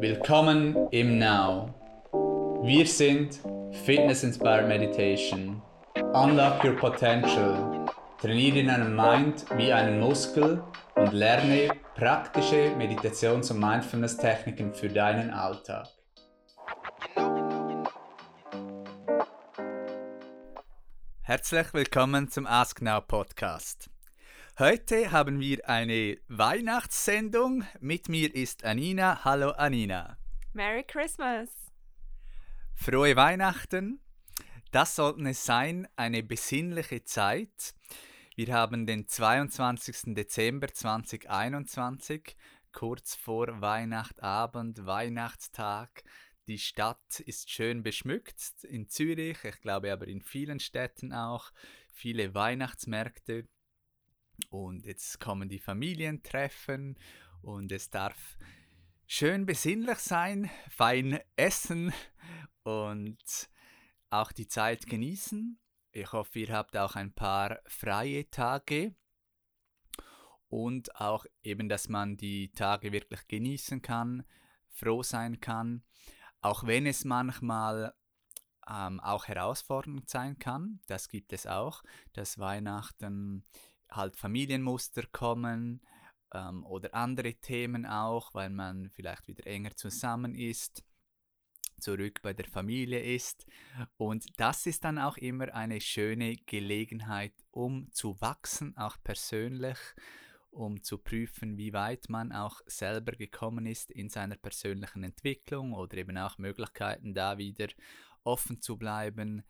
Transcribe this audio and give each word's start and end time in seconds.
Willkommen 0.00 0.88
im 0.92 1.18
Now. 1.18 1.74
Wir 2.62 2.86
sind 2.86 3.40
Fitness 3.84 4.22
Inspired 4.22 4.68
Meditation. 4.68 5.60
Unlock 6.14 6.62
your 6.62 6.76
potential. 6.76 7.84
Trainiere 8.20 8.64
deinen 8.64 8.94
Mind 8.94 9.44
wie 9.56 9.72
einen 9.72 9.98
Muskel 9.98 10.62
und 10.94 11.12
lerne 11.12 11.70
praktische 11.96 12.76
Meditations- 12.76 13.50
und 13.50 13.58
Mindfulness-Techniken 13.58 14.72
für 14.72 14.88
deinen 14.88 15.30
Alltag. 15.30 15.88
Herzlich 21.22 21.74
willkommen 21.74 22.28
zum 22.28 22.46
Ask 22.46 22.80
Now 22.82 23.00
Podcast. 23.00 23.90
Heute 24.58 25.12
haben 25.12 25.38
wir 25.38 25.68
eine 25.68 26.18
Weihnachtssendung. 26.26 27.64
Mit 27.78 28.08
mir 28.08 28.34
ist 28.34 28.64
Anina. 28.64 29.24
Hallo 29.24 29.50
Anina. 29.50 30.18
Merry 30.52 30.82
Christmas. 30.82 31.48
Frohe 32.74 33.14
Weihnachten. 33.14 34.00
Das 34.72 34.96
sollten 34.96 35.26
es 35.26 35.44
sein, 35.44 35.86
eine 35.94 36.24
besinnliche 36.24 37.04
Zeit. 37.04 37.72
Wir 38.34 38.52
haben 38.52 38.84
den 38.84 39.06
22. 39.06 40.16
Dezember 40.16 40.66
2021, 40.66 42.36
kurz 42.72 43.14
vor 43.14 43.60
Weihnachtabend, 43.60 44.84
Weihnachtstag. 44.84 46.02
Die 46.48 46.58
Stadt 46.58 47.20
ist 47.20 47.48
schön 47.48 47.84
beschmückt 47.84 48.64
in 48.64 48.88
Zürich, 48.88 49.38
ich 49.44 49.60
glaube 49.60 49.92
aber 49.92 50.08
in 50.08 50.20
vielen 50.20 50.58
Städten 50.58 51.12
auch. 51.12 51.52
Viele 51.92 52.34
Weihnachtsmärkte 52.34 53.46
und 54.48 54.84
jetzt 54.86 55.20
kommen 55.20 55.48
die 55.48 55.58
Familientreffen 55.58 56.98
und 57.42 57.72
es 57.72 57.90
darf 57.90 58.38
schön 59.06 59.46
besinnlich 59.46 59.98
sein, 59.98 60.50
fein 60.70 61.20
essen 61.36 61.92
und 62.62 63.50
auch 64.10 64.32
die 64.32 64.46
Zeit 64.46 64.86
genießen. 64.86 65.58
Ich 65.90 66.12
hoffe, 66.12 66.38
ihr 66.40 66.52
habt 66.52 66.76
auch 66.76 66.96
ein 66.96 67.12
paar 67.12 67.60
freie 67.66 68.30
Tage 68.30 68.94
und 70.48 70.94
auch 70.96 71.26
eben, 71.42 71.68
dass 71.68 71.88
man 71.88 72.16
die 72.16 72.52
Tage 72.52 72.92
wirklich 72.92 73.26
genießen 73.28 73.82
kann, 73.82 74.24
froh 74.70 75.02
sein 75.02 75.40
kann, 75.40 75.82
auch 76.40 76.64
wenn 76.64 76.86
es 76.86 77.04
manchmal 77.04 77.94
ähm, 78.68 79.00
auch 79.00 79.26
herausfordernd 79.26 80.08
sein 80.08 80.38
kann. 80.38 80.80
Das 80.86 81.08
gibt 81.08 81.32
es 81.32 81.46
auch, 81.46 81.82
dass 82.12 82.38
Weihnachten 82.38 83.44
halt 83.90 84.16
Familienmuster 84.16 85.04
kommen 85.12 85.80
ähm, 86.32 86.64
oder 86.64 86.94
andere 86.94 87.34
Themen 87.34 87.86
auch, 87.86 88.34
weil 88.34 88.50
man 88.50 88.90
vielleicht 88.90 89.28
wieder 89.28 89.46
enger 89.46 89.76
zusammen 89.76 90.34
ist, 90.34 90.84
zurück 91.80 92.20
bei 92.22 92.32
der 92.32 92.46
Familie 92.46 93.00
ist. 93.00 93.46
Und 93.96 94.26
das 94.38 94.66
ist 94.66 94.84
dann 94.84 94.98
auch 94.98 95.16
immer 95.16 95.54
eine 95.54 95.80
schöne 95.80 96.36
Gelegenheit, 96.36 97.34
um 97.50 97.90
zu 97.92 98.20
wachsen, 98.20 98.76
auch 98.76 98.96
persönlich, 99.02 99.78
um 100.50 100.82
zu 100.82 100.98
prüfen, 100.98 101.56
wie 101.56 101.72
weit 101.72 102.08
man 102.08 102.32
auch 102.32 102.60
selber 102.66 103.12
gekommen 103.12 103.66
ist 103.66 103.90
in 103.90 104.08
seiner 104.08 104.36
persönlichen 104.36 105.04
Entwicklung 105.04 105.72
oder 105.72 105.96
eben 105.98 106.16
auch 106.18 106.38
Möglichkeiten 106.38 107.14
da 107.14 107.38
wieder 107.38 107.68
offen 108.24 108.60
zu 108.60 108.76
bleiben. 108.76 109.44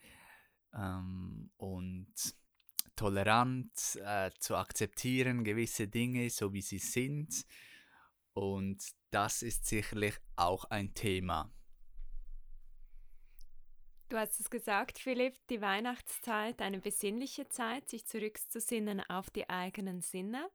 Ähm, 0.74 1.50
und 1.56 2.14
tolerant 2.96 3.70
äh, 4.04 4.30
zu 4.38 4.56
akzeptieren, 4.56 5.44
gewisse 5.44 5.88
Dinge 5.88 6.30
so 6.30 6.52
wie 6.52 6.62
sie 6.62 6.78
sind. 6.78 7.44
Und 8.34 8.82
das 9.10 9.42
ist 9.42 9.66
sicherlich 9.66 10.14
auch 10.36 10.64
ein 10.66 10.94
Thema. 10.94 11.50
Du 14.08 14.16
hast 14.16 14.40
es 14.40 14.48
gesagt, 14.48 14.98
Philipp, 14.98 15.34
die 15.48 15.60
Weihnachtszeit, 15.60 16.62
eine 16.62 16.78
besinnliche 16.78 17.48
Zeit, 17.48 17.90
sich 17.90 18.06
zurückzusinnen 18.06 19.02
auf 19.10 19.28
die 19.28 19.50
eigenen 19.50 20.00
Sinne. 20.00 20.48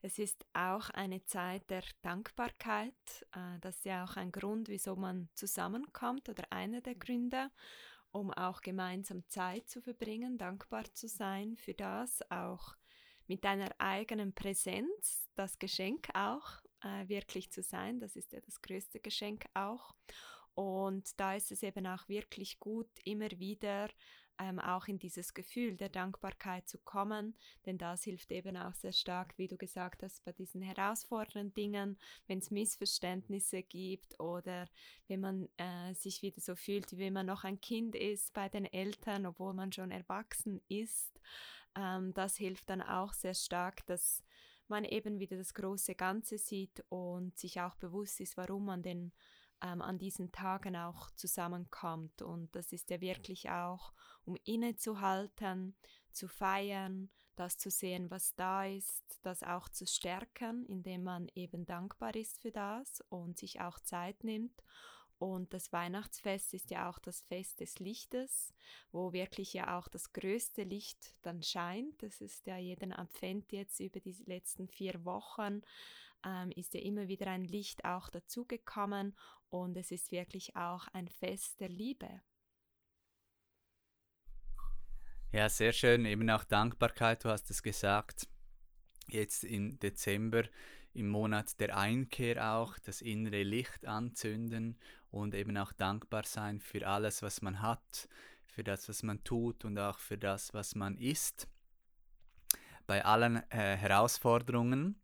Es 0.00 0.18
ist 0.18 0.44
auch 0.52 0.90
eine 0.90 1.24
Zeit 1.24 1.68
der 1.70 1.82
Dankbarkeit. 2.02 2.94
Äh, 3.34 3.58
das 3.60 3.76
ist 3.76 3.84
ja 3.84 4.04
auch 4.04 4.16
ein 4.16 4.32
Grund, 4.32 4.68
wieso 4.68 4.96
man 4.96 5.28
zusammenkommt 5.34 6.28
oder 6.28 6.44
einer 6.50 6.80
der 6.80 6.94
Gründe 6.94 7.50
um 8.14 8.32
auch 8.32 8.60
gemeinsam 8.60 9.28
Zeit 9.28 9.68
zu 9.68 9.82
verbringen, 9.82 10.38
dankbar 10.38 10.84
zu 10.94 11.08
sein 11.08 11.56
für 11.56 11.74
das, 11.74 12.22
auch 12.30 12.76
mit 13.26 13.44
deiner 13.44 13.74
eigenen 13.78 14.32
Präsenz, 14.32 15.28
das 15.34 15.58
Geschenk 15.58 16.08
auch 16.14 16.62
äh, 16.82 17.08
wirklich 17.08 17.50
zu 17.50 17.60
sein. 17.62 17.98
Das 17.98 18.14
ist 18.14 18.32
ja 18.32 18.40
das 18.40 18.62
größte 18.62 19.00
Geschenk 19.00 19.46
auch. 19.54 19.96
Und 20.54 21.18
da 21.18 21.34
ist 21.34 21.50
es 21.50 21.64
eben 21.64 21.88
auch 21.88 22.08
wirklich 22.08 22.60
gut, 22.60 22.88
immer 23.02 23.30
wieder 23.32 23.88
ähm, 24.38 24.58
auch 24.58 24.88
in 24.88 24.98
dieses 24.98 25.34
Gefühl 25.34 25.76
der 25.76 25.88
Dankbarkeit 25.88 26.68
zu 26.68 26.78
kommen, 26.78 27.34
denn 27.66 27.78
das 27.78 28.04
hilft 28.04 28.32
eben 28.32 28.56
auch 28.56 28.74
sehr 28.74 28.92
stark, 28.92 29.36
wie 29.36 29.48
du 29.48 29.56
gesagt 29.56 30.02
hast, 30.02 30.24
bei 30.24 30.32
diesen 30.32 30.62
herausfordernden 30.62 31.54
Dingen, 31.54 31.98
wenn 32.26 32.38
es 32.38 32.50
Missverständnisse 32.50 33.62
gibt 33.62 34.18
oder 34.18 34.66
wenn 35.08 35.20
man 35.20 35.48
äh, 35.56 35.94
sich 35.94 36.22
wieder 36.22 36.40
so 36.40 36.56
fühlt, 36.56 36.90
wie 36.92 36.98
wenn 36.98 37.12
man 37.12 37.26
noch 37.26 37.44
ein 37.44 37.60
Kind 37.60 37.94
ist 37.94 38.32
bei 38.32 38.48
den 38.48 38.64
Eltern, 38.64 39.26
obwohl 39.26 39.54
man 39.54 39.72
schon 39.72 39.90
erwachsen 39.90 40.60
ist. 40.68 41.20
Ähm, 41.76 42.12
das 42.14 42.36
hilft 42.36 42.70
dann 42.70 42.82
auch 42.82 43.12
sehr 43.12 43.34
stark, 43.34 43.86
dass 43.86 44.22
man 44.68 44.84
eben 44.84 45.18
wieder 45.18 45.36
das 45.36 45.54
große 45.54 45.94
Ganze 45.94 46.38
sieht 46.38 46.82
und 46.88 47.38
sich 47.38 47.60
auch 47.60 47.74
bewusst 47.76 48.20
ist, 48.20 48.36
warum 48.36 48.64
man 48.64 48.82
denn 48.82 49.12
ähm, 49.64 49.80
an 49.80 49.98
diesen 49.98 50.30
Tagen 50.30 50.76
auch 50.76 51.10
zusammenkommt. 51.12 52.22
Und 52.22 52.54
das 52.54 52.72
ist 52.72 52.90
ja 52.90 53.00
wirklich 53.00 53.50
auch, 53.50 53.92
um 54.24 54.36
innezuhalten, 54.44 55.76
zu 56.12 56.28
feiern, 56.28 57.10
das 57.36 57.58
zu 57.58 57.70
sehen, 57.70 58.10
was 58.10 58.34
da 58.36 58.64
ist, 58.64 59.18
das 59.22 59.42
auch 59.42 59.68
zu 59.68 59.86
stärken, 59.86 60.64
indem 60.66 61.02
man 61.02 61.28
eben 61.34 61.66
dankbar 61.66 62.14
ist 62.14 62.40
für 62.40 62.52
das 62.52 63.02
und 63.08 63.38
sich 63.38 63.60
auch 63.60 63.80
Zeit 63.80 64.22
nimmt. 64.22 64.62
Und 65.18 65.54
das 65.54 65.72
Weihnachtsfest 65.72 66.54
ist 66.54 66.70
ja 66.70 66.90
auch 66.90 66.98
das 66.98 67.22
Fest 67.22 67.60
des 67.60 67.78
Lichtes, 67.78 68.52
wo 68.92 69.12
wirklich 69.12 69.52
ja 69.52 69.78
auch 69.78 69.88
das 69.88 70.12
größte 70.12 70.64
Licht 70.64 71.14
dann 71.22 71.42
scheint. 71.42 72.02
Das 72.02 72.20
ist 72.20 72.46
ja 72.46 72.58
jeden 72.58 72.92
Advent 72.92 73.52
jetzt 73.52 73.80
über 73.80 74.00
die 74.00 74.16
letzten 74.26 74.68
vier 74.68 75.04
Wochen 75.04 75.62
ähm, 76.24 76.50
ist 76.52 76.74
ja 76.74 76.80
immer 76.80 77.08
wieder 77.08 77.26
ein 77.28 77.44
Licht 77.44 77.84
auch 77.84 78.08
dazugekommen 78.08 79.16
und 79.48 79.76
es 79.76 79.90
ist 79.90 80.10
wirklich 80.10 80.56
auch 80.56 80.88
ein 80.88 81.08
Fest 81.08 81.60
der 81.60 81.68
Liebe. 81.68 82.22
Ja, 85.32 85.48
sehr 85.48 85.72
schön. 85.72 86.04
Eben 86.04 86.30
auch 86.30 86.44
Dankbarkeit, 86.44 87.24
du 87.24 87.28
hast 87.28 87.50
es 87.50 87.62
gesagt. 87.62 88.28
Jetzt 89.08 89.42
im 89.42 89.78
Dezember, 89.80 90.44
im 90.92 91.08
Monat 91.08 91.58
der 91.58 91.76
Einkehr 91.76 92.54
auch, 92.54 92.78
das 92.78 93.02
innere 93.02 93.42
Licht 93.42 93.84
anzünden 93.84 94.78
und 95.10 95.34
eben 95.34 95.56
auch 95.56 95.72
dankbar 95.72 96.24
sein 96.24 96.60
für 96.60 96.86
alles, 96.86 97.20
was 97.22 97.42
man 97.42 97.60
hat, 97.62 98.08
für 98.46 98.62
das, 98.62 98.88
was 98.88 99.02
man 99.02 99.24
tut 99.24 99.64
und 99.64 99.76
auch 99.76 99.98
für 99.98 100.16
das, 100.16 100.54
was 100.54 100.76
man 100.76 100.96
ist. 100.98 101.48
Bei 102.86 103.04
allen 103.04 103.36
äh, 103.50 103.76
Herausforderungen. 103.76 105.00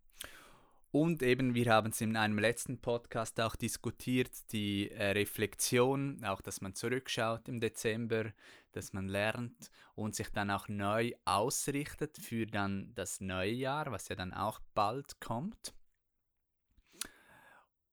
Und 0.92 1.22
eben, 1.22 1.54
wir 1.54 1.72
haben 1.72 1.90
es 1.90 2.00
in 2.00 2.16
einem 2.16 2.38
letzten 2.38 2.78
Podcast 2.78 3.40
auch 3.40 3.54
diskutiert, 3.54 4.30
die 4.50 4.90
äh, 4.90 5.10
Reflexion, 5.10 6.24
auch 6.24 6.40
dass 6.40 6.60
man 6.60 6.74
zurückschaut 6.74 7.48
im 7.48 7.60
Dezember, 7.60 8.32
dass 8.72 8.92
man 8.92 9.06
lernt 9.06 9.70
und 9.94 10.16
sich 10.16 10.30
dann 10.30 10.50
auch 10.50 10.66
neu 10.66 11.12
ausrichtet 11.24 12.18
für 12.18 12.44
dann 12.44 12.92
das 12.96 13.20
neue 13.20 13.52
Jahr, 13.52 13.92
was 13.92 14.08
ja 14.08 14.16
dann 14.16 14.32
auch 14.34 14.58
bald 14.74 15.20
kommt. 15.20 15.74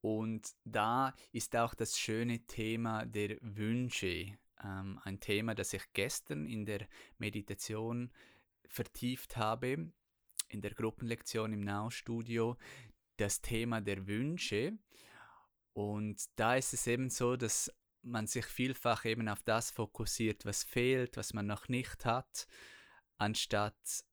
Und 0.01 0.56
da 0.63 1.13
ist 1.31 1.56
auch 1.56 1.75
das 1.75 2.00
schöne 2.00 2.39
Thema 2.48 3.06
der 3.06 3.38
Wünsche, 3.42 4.38
ähm, 4.63 5.00
ein 5.04 5.19
Thema, 5.19 5.54
das 5.54 5.74
ich 5.74 5.83
gestern 5.94 6.48
in 6.48 6.66
der 6.66 6.88
Meditation 7.19 8.12
vertieft 8.68 9.38
habe, 9.38 9.92
in 10.50 10.62
der 10.62 10.74
Gruppenlektion 10.74 11.54
im 11.54 11.62
Now-Studio, 11.62 12.57
das 13.18 13.42
Thema 13.42 13.81
der 13.81 14.08
Wünsche. 14.08 14.78
Und 15.74 16.24
da 16.36 16.56
ist 16.56 16.74
es 16.74 16.88
eben 16.88 17.10
so, 17.10 17.36
dass 17.36 17.72
man 18.02 18.28
sich 18.28 18.46
vielfach 18.46 19.06
eben 19.06 19.28
auf 19.28 19.44
das 19.44 19.72
fokussiert, 19.72 20.46
was 20.46 20.64
fehlt, 20.64 21.18
was 21.18 21.34
man 21.34 21.46
noch 21.46 21.68
nicht 21.68 22.06
hat, 22.06 22.48
anstatt 23.18 24.04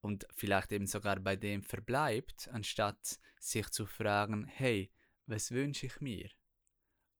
und 0.00 0.26
vielleicht 0.34 0.72
eben 0.72 0.86
sogar 0.86 1.20
bei 1.20 1.36
dem 1.36 1.62
verbleibt, 1.62 2.48
anstatt 2.48 3.20
sich 3.38 3.68
zu 3.70 3.86
fragen, 3.86 4.46
hey, 4.46 4.90
was 5.26 5.50
wünsche 5.52 5.86
ich 5.86 6.00
mir? 6.00 6.30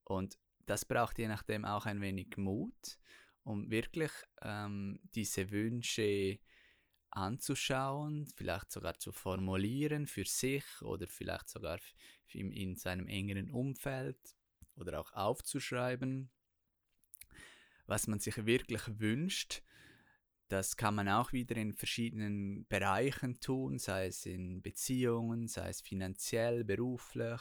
Und 0.04 0.38
das 0.66 0.84
braucht 0.84 1.18
je 1.18 1.28
nachdem 1.28 1.64
auch 1.64 1.86
ein 1.86 2.00
wenig 2.00 2.36
Mut, 2.36 2.98
um 3.44 3.70
wirklich 3.70 4.10
ähm, 4.42 5.00
diese 5.14 5.50
Wünsche 5.50 6.38
anzuschauen, 7.10 8.26
vielleicht 8.36 8.70
sogar 8.70 8.98
zu 8.98 9.12
formulieren 9.12 10.06
für 10.06 10.24
sich 10.24 10.64
oder 10.82 11.06
vielleicht 11.06 11.48
sogar 11.48 11.78
in, 12.32 12.52
in 12.52 12.76
seinem 12.76 13.08
engeren 13.08 13.50
Umfeld, 13.50 14.18
oder 14.80 15.00
auch 15.00 15.12
aufzuschreiben, 15.12 16.30
was 17.86 18.06
man 18.06 18.18
sich 18.18 18.44
wirklich 18.46 18.82
wünscht. 18.98 19.62
Das 20.48 20.76
kann 20.76 20.96
man 20.96 21.08
auch 21.08 21.32
wieder 21.32 21.56
in 21.56 21.74
verschiedenen 21.74 22.66
Bereichen 22.66 23.38
tun, 23.38 23.78
sei 23.78 24.06
es 24.06 24.26
in 24.26 24.62
Beziehungen, 24.62 25.46
sei 25.46 25.68
es 25.68 25.80
finanziell, 25.80 26.64
beruflich, 26.64 27.40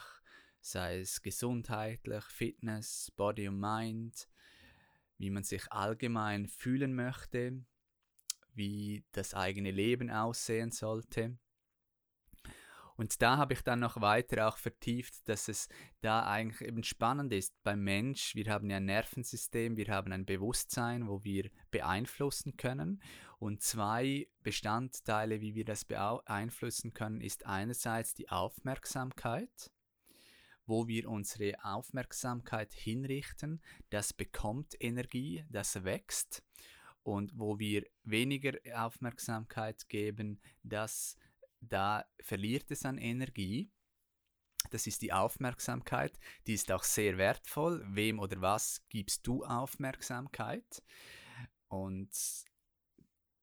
sei 0.60 1.00
es 1.00 1.20
gesundheitlich, 1.20 2.22
Fitness, 2.24 3.10
Body 3.16 3.48
und 3.48 3.58
Mind, 3.58 4.28
wie 5.18 5.30
man 5.30 5.42
sich 5.42 5.70
allgemein 5.72 6.46
fühlen 6.46 6.94
möchte, 6.94 7.64
wie 8.54 9.04
das 9.12 9.34
eigene 9.34 9.70
Leben 9.70 10.10
aussehen 10.10 10.70
sollte. 10.70 11.38
Und 12.96 13.22
da 13.22 13.38
habe 13.38 13.54
ich 13.54 13.62
dann 13.62 13.80
noch 13.80 14.02
weiter 14.02 14.46
auch 14.46 14.58
vertieft, 14.58 15.26
dass 15.26 15.48
es 15.48 15.68
da 16.02 16.26
eigentlich 16.26 16.68
eben 16.68 16.82
spannend 16.82 17.32
ist 17.32 17.54
beim 17.62 17.82
Mensch. 17.82 18.34
Wir 18.34 18.52
haben 18.52 18.68
ja 18.68 18.76
ein 18.76 18.84
Nervensystem, 18.84 19.78
wir 19.78 19.88
haben 19.88 20.12
ein 20.12 20.26
Bewusstsein, 20.26 21.08
wo 21.08 21.24
wir 21.24 21.50
beeinflussen 21.70 22.58
können. 22.58 23.02
Und 23.38 23.62
zwei 23.62 24.28
Bestandteile, 24.42 25.40
wie 25.40 25.54
wir 25.54 25.64
das 25.64 25.86
beeinflussen 25.86 26.92
können, 26.92 27.22
ist 27.22 27.46
einerseits 27.46 28.12
die 28.12 28.28
Aufmerksamkeit 28.28 29.70
wo 30.70 30.86
wir 30.86 31.10
unsere 31.10 31.54
Aufmerksamkeit 31.64 32.72
hinrichten, 32.72 33.60
das 33.90 34.12
bekommt 34.12 34.76
Energie, 34.78 35.44
das 35.50 35.82
wächst. 35.84 36.44
Und 37.02 37.32
wo 37.34 37.58
wir 37.58 37.86
weniger 38.04 38.58
Aufmerksamkeit 38.74 39.88
geben, 39.88 40.40
das 40.62 41.16
da 41.60 42.04
verliert 42.20 42.70
es 42.70 42.84
an 42.84 42.98
Energie. 42.98 43.70
Das 44.70 44.86
ist 44.86 45.02
die 45.02 45.12
Aufmerksamkeit, 45.12 46.18
die 46.46 46.54
ist 46.54 46.70
auch 46.70 46.84
sehr 46.84 47.16
wertvoll. 47.18 47.84
Wem 47.88 48.18
oder 48.18 48.40
was 48.40 48.86
gibst 48.88 49.26
du 49.26 49.44
Aufmerksamkeit? 49.44 50.82
Und 51.68 52.10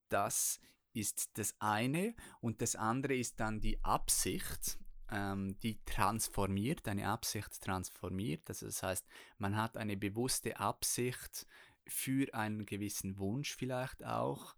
das 0.09 0.59
ist 0.93 1.31
das 1.37 1.55
eine. 1.59 2.15
Und 2.39 2.61
das 2.61 2.75
andere 2.75 3.15
ist 3.15 3.39
dann 3.39 3.59
die 3.61 3.83
Absicht, 3.83 4.79
ähm, 5.09 5.57
die 5.59 5.83
transformiert, 5.85 6.87
eine 6.87 7.07
Absicht 7.07 7.61
transformiert. 7.61 8.47
Also 8.49 8.67
das 8.67 8.83
heißt, 8.83 9.07
man 9.37 9.55
hat 9.55 9.75
eine 9.75 9.97
bewusste 9.97 10.59
Absicht 10.59 11.47
für 11.89 12.33
einen 12.33 12.65
gewissen 12.65 13.17
Wunsch 13.17 13.55
vielleicht 13.55 14.03
auch, 14.03 14.55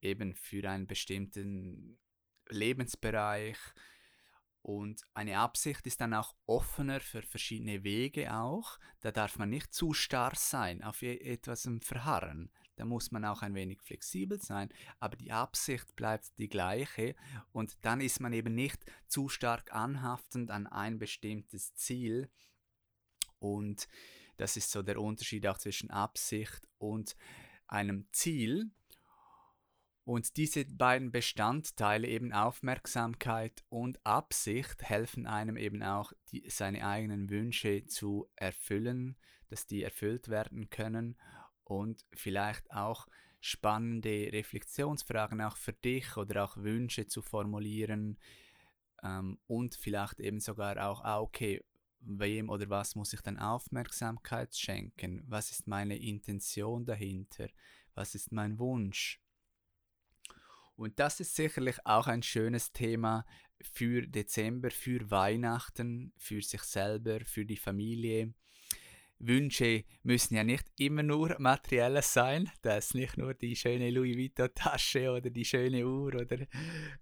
eben 0.00 0.34
für 0.34 0.68
einen 0.68 0.86
bestimmten 0.86 1.98
Lebensbereich. 2.48 3.58
Und 4.62 5.02
eine 5.14 5.38
Absicht 5.38 5.86
ist 5.86 6.00
dann 6.00 6.12
auch 6.12 6.34
offener 6.46 7.00
für 7.00 7.22
verschiedene 7.22 7.84
Wege 7.84 8.34
auch. 8.34 8.78
Da 9.00 9.12
darf 9.12 9.38
man 9.38 9.48
nicht 9.48 9.72
zu 9.72 9.92
starr 9.92 10.32
sein, 10.34 10.82
auf 10.82 11.02
e-, 11.02 11.18
etwas 11.18 11.68
verharren. 11.82 12.50
Da 12.76 12.84
muss 12.84 13.10
man 13.10 13.24
auch 13.24 13.42
ein 13.42 13.54
wenig 13.54 13.80
flexibel 13.82 14.40
sein, 14.40 14.68
aber 15.00 15.16
die 15.16 15.32
Absicht 15.32 15.96
bleibt 15.96 16.38
die 16.38 16.48
gleiche 16.48 17.16
und 17.52 17.84
dann 17.84 18.02
ist 18.02 18.20
man 18.20 18.34
eben 18.34 18.54
nicht 18.54 18.84
zu 19.08 19.30
stark 19.30 19.72
anhaftend 19.72 20.50
an 20.50 20.66
ein 20.66 20.98
bestimmtes 20.98 21.74
Ziel. 21.74 22.30
Und 23.38 23.88
das 24.36 24.56
ist 24.56 24.70
so 24.70 24.82
der 24.82 25.00
Unterschied 25.00 25.46
auch 25.46 25.58
zwischen 25.58 25.90
Absicht 25.90 26.68
und 26.78 27.16
einem 27.66 28.06
Ziel. 28.12 28.70
Und 30.04 30.36
diese 30.36 30.64
beiden 30.64 31.10
Bestandteile, 31.10 32.06
eben 32.06 32.32
Aufmerksamkeit 32.32 33.64
und 33.68 33.98
Absicht, 34.06 34.82
helfen 34.84 35.26
einem 35.26 35.56
eben 35.56 35.82
auch, 35.82 36.12
die, 36.30 36.48
seine 36.48 36.86
eigenen 36.86 37.28
Wünsche 37.28 37.86
zu 37.86 38.28
erfüllen, 38.36 39.16
dass 39.48 39.66
die 39.66 39.82
erfüllt 39.82 40.28
werden 40.28 40.70
können 40.70 41.16
und 41.64 42.04
vielleicht 42.14 42.70
auch 42.70 43.08
spannende 43.40 44.30
Reflexionsfragen 44.32 45.40
auch 45.40 45.56
für 45.56 45.72
dich 45.72 46.16
oder 46.16 46.44
auch 46.44 46.56
Wünsche 46.56 47.06
zu 47.08 47.22
formulieren 47.22 48.18
ähm, 49.02 49.38
und 49.46 49.74
vielleicht 49.74 50.20
eben 50.20 50.40
sogar 50.40 50.88
auch, 50.88 51.02
ah, 51.02 51.20
okay, 51.20 51.64
wem 52.00 52.48
oder 52.48 52.68
was 52.68 52.94
muss 52.94 53.12
ich 53.12 53.20
dann 53.20 53.38
Aufmerksamkeit 53.38 54.54
schenken? 54.56 55.24
Was 55.26 55.50
ist 55.50 55.66
meine 55.66 55.96
Intention 55.98 56.84
dahinter? 56.84 57.48
Was 57.94 58.14
ist 58.14 58.32
mein 58.32 58.58
Wunsch? 58.58 59.20
Und 60.76 60.98
das 60.98 61.20
ist 61.20 61.34
sicherlich 61.34 61.78
auch 61.86 62.06
ein 62.06 62.22
schönes 62.22 62.72
Thema 62.72 63.24
für 63.62 64.06
Dezember, 64.06 64.70
für 64.70 65.10
Weihnachten, 65.10 66.12
für 66.18 66.42
sich 66.42 66.62
selber, 66.62 67.20
für 67.24 67.46
die 67.46 67.56
Familie. 67.56 68.34
Wünsche 69.18 69.84
müssen 70.02 70.34
ja 70.34 70.44
nicht 70.44 70.64
immer 70.78 71.02
nur 71.02 71.36
materielles 71.38 72.12
sein, 72.12 72.50
dass 72.62 72.94
nicht 72.94 73.16
nur 73.16 73.34
die 73.34 73.56
schöne 73.56 73.90
Louis 73.90 74.16
Vuitton 74.16 74.54
Tasche 74.54 75.10
oder 75.10 75.30
die 75.30 75.44
schöne 75.44 75.86
Uhr 75.86 76.14
oder 76.14 76.40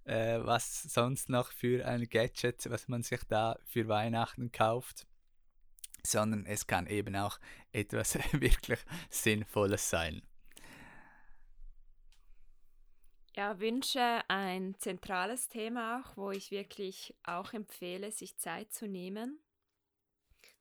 äh, 0.04 0.38
was 0.44 0.82
sonst 0.82 1.28
noch 1.28 1.50
für 1.50 1.84
ein 1.86 2.08
Gadget, 2.08 2.70
was 2.70 2.88
man 2.88 3.02
sich 3.02 3.20
da 3.28 3.58
für 3.64 3.88
Weihnachten 3.88 4.52
kauft, 4.52 5.06
sondern 6.04 6.46
es 6.46 6.66
kann 6.66 6.86
eben 6.86 7.16
auch 7.16 7.38
etwas 7.72 8.14
wirklich 8.32 8.78
Sinnvolles 9.10 9.90
sein. 9.90 10.22
Ja, 13.36 13.58
Wünsche 13.58 14.20
ein 14.28 14.76
zentrales 14.78 15.48
Thema 15.48 15.98
auch, 15.98 16.16
wo 16.16 16.30
ich 16.30 16.52
wirklich 16.52 17.16
auch 17.24 17.52
empfehle, 17.52 18.12
sich 18.12 18.36
Zeit 18.36 18.72
zu 18.72 18.86
nehmen, 18.86 19.40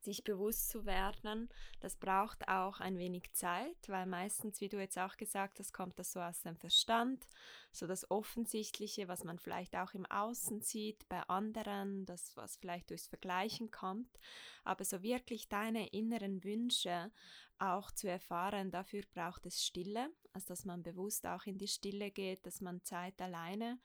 sich 0.04 0.24
bewusst 0.24 0.68
zu 0.68 0.86
werden. 0.86 1.48
Das 1.80 1.96
braucht 1.96 2.48
auch 2.48 2.80
ein 2.80 2.98
wenig 2.98 3.32
Zeit, 3.32 3.88
weil 3.88 4.06
meistens, 4.06 4.60
wie 4.60 4.68
du 4.68 4.78
jetzt 4.78 4.98
auch 4.98 5.16
gesagt 5.16 5.58
hast, 5.58 5.72
kommt 5.72 5.98
das 5.98 6.12
so 6.12 6.20
aus 6.20 6.42
dem 6.42 6.56
Verstand, 6.56 7.26
so 7.72 7.86
das 7.86 8.10
Offensichtliche, 8.10 9.08
was 9.08 9.24
man 9.24 9.38
vielleicht 9.38 9.74
auch 9.76 9.94
im 9.94 10.06
Außen 10.06 10.60
sieht, 10.60 11.08
bei 11.08 11.20
anderen, 11.22 12.06
das, 12.06 12.36
was 12.36 12.56
vielleicht 12.56 12.90
durchs 12.90 13.08
Vergleichen 13.08 13.70
kommt. 13.70 14.18
Aber 14.62 14.84
so 14.84 15.02
wirklich 15.02 15.48
deine 15.48 15.88
inneren 15.88 16.44
Wünsche 16.44 17.10
auch 17.58 17.90
zu 17.90 18.08
erfahren, 18.08 18.70
dafür 18.70 19.02
braucht 19.12 19.46
es 19.46 19.64
Stille, 19.64 20.10
also 20.32 20.48
dass 20.48 20.64
man 20.64 20.82
bewusst 20.82 21.26
auch 21.26 21.46
in 21.46 21.58
die 21.58 21.68
Stille 21.68 22.10
geht, 22.10 22.44
dass 22.46 22.60
man 22.60 22.82
Zeit 22.82 23.20
alleine 23.20 23.78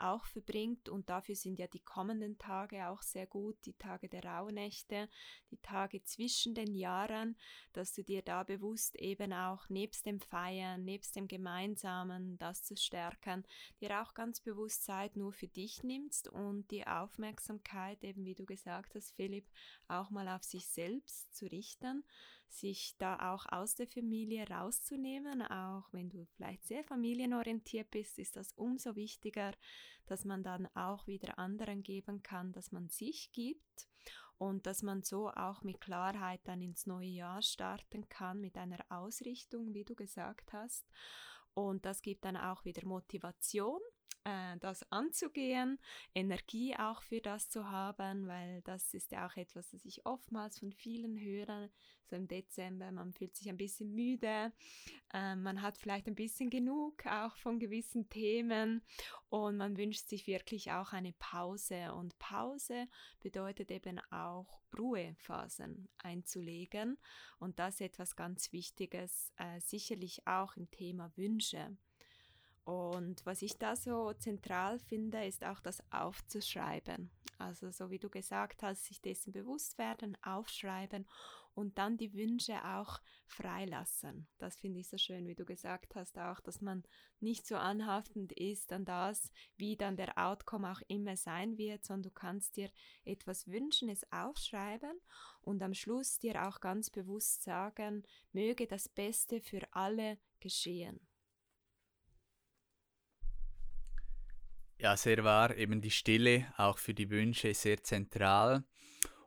auch 0.00 0.26
verbringt. 0.26 0.88
Und 0.88 1.10
dafür 1.10 1.34
sind 1.34 1.58
ja 1.58 1.66
die 1.66 1.80
kommenden 1.80 2.38
Tage 2.38 2.88
auch 2.88 3.02
sehr 3.02 3.26
gut, 3.26 3.56
die 3.64 3.74
Tage 3.74 4.08
der 4.08 4.24
Rauhnächte, 4.24 5.08
die 5.50 5.58
Tage 5.58 6.02
zwischen 6.04 6.54
den 6.54 6.74
Jahren, 6.74 7.36
dass 7.72 7.94
du 7.94 8.02
dir 8.02 8.22
da 8.22 8.42
bewusst 8.42 8.96
eben 8.96 9.32
auch 9.32 9.68
nebst 9.68 10.06
dem 10.06 10.20
Feiern, 10.20 10.84
nebst 10.84 11.16
dem 11.16 11.28
Gemeinsamen, 11.28 12.38
das 12.38 12.62
zu 12.64 12.76
stärken, 12.76 13.44
dir 13.80 14.02
auch 14.02 14.14
ganz 14.14 14.40
bewusst 14.40 14.84
Zeit 14.84 15.16
nur 15.16 15.32
für 15.32 15.48
dich 15.48 15.82
nimmst 15.82 16.28
und 16.28 16.70
die 16.70 16.86
Aufmerksamkeit, 16.86 18.02
eben 18.04 18.24
wie 18.24 18.34
du 18.34 18.44
gesagt 18.44 18.94
hast, 18.94 19.12
Philipp, 19.12 19.46
auch 19.88 20.10
mal 20.10 20.28
auf 20.28 20.44
sich 20.44 20.68
selbst 20.68 21.34
zu 21.34 21.46
richten 21.46 22.04
sich 22.52 22.96
da 22.98 23.32
auch 23.32 23.46
aus 23.50 23.74
der 23.74 23.86
Familie 23.86 24.48
rauszunehmen. 24.48 25.42
Auch 25.42 25.92
wenn 25.92 26.08
du 26.08 26.26
vielleicht 26.36 26.66
sehr 26.66 26.84
familienorientiert 26.84 27.90
bist, 27.90 28.18
ist 28.18 28.36
das 28.36 28.52
umso 28.52 28.96
wichtiger, 28.96 29.52
dass 30.06 30.24
man 30.24 30.42
dann 30.42 30.66
auch 30.74 31.06
wieder 31.06 31.38
anderen 31.38 31.82
geben 31.82 32.22
kann, 32.22 32.52
dass 32.52 32.72
man 32.72 32.88
sich 32.88 33.30
gibt 33.32 33.88
und 34.38 34.66
dass 34.66 34.82
man 34.82 35.02
so 35.02 35.30
auch 35.30 35.62
mit 35.62 35.80
Klarheit 35.80 36.40
dann 36.44 36.60
ins 36.60 36.86
neue 36.86 37.08
Jahr 37.08 37.42
starten 37.42 38.08
kann 38.08 38.40
mit 38.40 38.56
einer 38.56 38.84
Ausrichtung, 38.88 39.74
wie 39.74 39.84
du 39.84 39.94
gesagt 39.94 40.52
hast. 40.52 40.86
Und 41.54 41.84
das 41.84 42.02
gibt 42.02 42.24
dann 42.24 42.36
auch 42.36 42.64
wieder 42.64 42.86
Motivation 42.86 43.80
äh, 44.24 44.58
das 44.58 44.90
anzugehen, 44.92 45.78
Energie 46.14 46.76
auch 46.76 47.02
für 47.02 47.20
das 47.20 47.48
zu 47.48 47.70
haben, 47.70 48.26
weil 48.26 48.60
das 48.62 48.92
ist 48.92 49.12
ja 49.12 49.26
auch 49.26 49.36
etwas, 49.36 49.70
das 49.70 49.84
ich 49.84 50.04
oftmals 50.04 50.58
von 50.58 50.72
vielen 50.72 51.18
höre, 51.18 51.70
so 52.04 52.16
im 52.16 52.28
Dezember, 52.28 52.90
man 52.92 53.12
fühlt 53.12 53.34
sich 53.36 53.48
ein 53.48 53.56
bisschen 53.56 53.94
müde, 53.94 54.52
äh, 55.14 55.36
man 55.36 55.62
hat 55.62 55.78
vielleicht 55.78 56.06
ein 56.06 56.14
bisschen 56.14 56.50
genug 56.50 57.06
auch 57.06 57.36
von 57.36 57.58
gewissen 57.58 58.08
Themen 58.08 58.82
und 59.28 59.56
man 59.56 59.76
wünscht 59.76 60.08
sich 60.08 60.26
wirklich 60.26 60.72
auch 60.72 60.92
eine 60.92 61.12
Pause 61.12 61.94
und 61.94 62.18
Pause 62.18 62.88
bedeutet 63.20 63.70
eben 63.70 64.00
auch 64.10 64.60
Ruhephasen 64.76 65.88
einzulegen 65.98 66.98
und 67.38 67.58
das 67.58 67.76
ist 67.76 67.80
etwas 67.80 68.16
ganz 68.16 68.52
Wichtiges, 68.52 69.32
äh, 69.36 69.60
sicherlich 69.60 70.26
auch 70.26 70.56
im 70.56 70.70
Thema 70.70 71.10
Wünsche. 71.16 71.76
Und 72.70 73.26
was 73.26 73.42
ich 73.42 73.58
da 73.58 73.74
so 73.74 74.12
zentral 74.12 74.78
finde, 74.78 75.26
ist 75.26 75.44
auch 75.44 75.58
das 75.58 75.82
Aufzuschreiben. 75.90 77.10
Also 77.36 77.72
so 77.72 77.90
wie 77.90 77.98
du 77.98 78.08
gesagt 78.08 78.62
hast, 78.62 78.84
sich 78.84 79.00
dessen 79.00 79.32
bewusst 79.32 79.76
werden, 79.76 80.16
aufschreiben 80.22 81.08
und 81.52 81.78
dann 81.78 81.96
die 81.96 82.14
Wünsche 82.14 82.64
auch 82.64 83.00
freilassen. 83.26 84.28
Das 84.38 84.54
finde 84.54 84.78
ich 84.78 84.88
so 84.88 84.98
schön, 84.98 85.26
wie 85.26 85.34
du 85.34 85.44
gesagt 85.44 85.96
hast, 85.96 86.16
auch, 86.16 86.38
dass 86.38 86.60
man 86.60 86.84
nicht 87.18 87.44
so 87.44 87.56
anhaftend 87.56 88.30
ist 88.34 88.72
an 88.72 88.84
das, 88.84 89.32
wie 89.56 89.76
dann 89.76 89.96
der 89.96 90.16
Outcome 90.16 90.70
auch 90.70 90.80
immer 90.86 91.16
sein 91.16 91.58
wird, 91.58 91.84
sondern 91.84 92.04
du 92.04 92.10
kannst 92.10 92.56
dir 92.56 92.70
etwas 93.04 93.48
wünschen, 93.48 93.88
es 93.88 94.06
aufschreiben 94.12 94.96
und 95.40 95.60
am 95.60 95.74
Schluss 95.74 96.20
dir 96.20 96.46
auch 96.46 96.60
ganz 96.60 96.88
bewusst 96.88 97.42
sagen, 97.42 98.04
möge 98.30 98.68
das 98.68 98.88
Beste 98.88 99.40
für 99.40 99.62
alle 99.72 100.18
geschehen. 100.38 101.09
Ja, 104.80 104.96
sehr 104.96 105.22
wahr. 105.24 105.54
Eben 105.58 105.82
die 105.82 105.90
Stille, 105.90 106.50
auch 106.56 106.78
für 106.78 106.94
die 106.94 107.10
Wünsche, 107.10 107.52
sehr 107.52 107.82
zentral. 107.82 108.64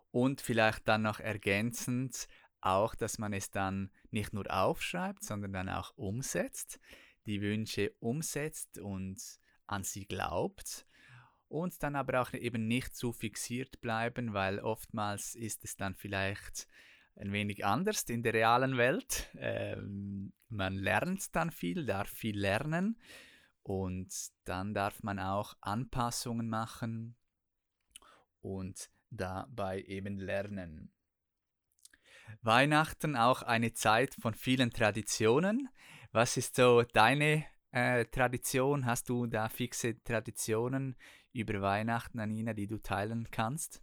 Und 0.10 0.41
vielleicht 0.41 0.88
dann 0.88 1.03
noch 1.03 1.19
ergänzend 1.19 2.27
auch, 2.60 2.95
dass 2.95 3.19
man 3.19 3.33
es 3.33 3.51
dann 3.51 3.91
nicht 4.10 4.33
nur 4.33 4.51
aufschreibt, 4.51 5.24
sondern 5.24 5.53
dann 5.53 5.69
auch 5.69 5.95
umsetzt, 5.95 6.79
die 7.27 7.39
Wünsche 7.41 7.93
umsetzt 8.00 8.79
und 8.79 9.22
an 9.67 9.83
sie 9.83 10.07
glaubt 10.07 10.88
und 11.50 11.83
dann 11.83 11.95
aber 11.95 12.22
auch 12.22 12.33
eben 12.33 12.67
nicht 12.67 12.95
zu 12.95 13.13
fixiert 13.13 13.79
bleiben, 13.79 14.33
weil 14.33 14.60
oftmals 14.60 15.36
ist 15.36 15.63
es 15.65 15.75
dann 15.75 15.93
vielleicht 15.93 16.67
ein 17.15 17.31
wenig 17.31 17.63
anders 17.63 18.03
in 18.03 18.24
der 18.24 18.33
realen 18.33 18.77
Welt. 18.77 19.29
Ähm, 19.38 20.33
man 20.50 20.74
lernt 20.74 21.36
dann 21.36 21.51
viel, 21.51 21.86
darf 21.86 22.10
viel 22.10 22.39
lernen 22.39 22.98
und 23.63 24.13
dann 24.43 24.74
darf 24.74 25.03
man 25.03 25.20
auch 25.20 25.55
Anpassungen 25.62 26.50
machen 26.50 27.15
und 28.41 28.89
dabei 29.10 29.82
eben 29.82 30.17
lernen. 30.17 30.91
Weihnachten 32.41 33.15
auch 33.15 33.41
eine 33.41 33.74
Zeit 33.74 34.15
von 34.15 34.34
vielen 34.34 34.72
Traditionen. 34.72 35.70
Was 36.12 36.38
ist 36.38 36.55
so 36.55 36.84
deine 36.84 37.46
äh, 37.72 38.05
Tradition? 38.05 38.86
Hast 38.86 39.10
du 39.10 39.27
da 39.27 39.50
fixe 39.50 40.01
Traditionen 40.03 40.96
über 41.32 41.62
Weihnachten, 41.62 42.20
Anina, 42.20 42.53
die 42.53 42.67
du 42.67 42.77
teilen 42.77 43.29
kannst? 43.32 43.82